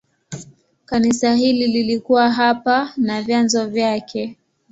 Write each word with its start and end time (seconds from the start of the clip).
Kanisa 0.85 1.35
hili 1.35 1.67
lilikuwa 1.67 2.31
hapa 2.31 2.93
na 2.97 3.21
vyanzo 3.21 3.67
vyake. 3.67 4.37